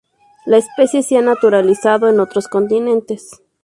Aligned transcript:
La 0.47 0.57
especie 0.57 1.03
se 1.03 1.19
ha 1.19 1.21
naturalizado 1.21 2.09
en 2.09 2.19
otros 2.19 2.47
continentes. 2.47 3.39